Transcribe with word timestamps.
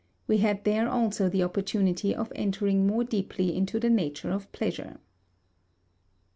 We 0.25 0.39
had 0.39 0.63
there 0.63 0.89
also 0.89 1.29
the 1.29 1.43
opportunity 1.43 2.15
of 2.15 2.31
entering 2.35 2.87
more 2.87 3.03
deeply 3.03 3.55
into 3.55 3.79
the 3.79 3.87
nature 3.91 4.31
of 4.31 4.51
pleasure. 4.51 4.99